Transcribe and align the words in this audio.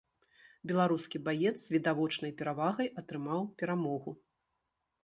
Беларускі 0.69 1.21
баец 1.27 1.53
з 1.65 1.75
відавочнай 1.75 2.35
перавагай 2.41 2.87
атрымаў 3.05 3.41
перамогу. 3.63 4.11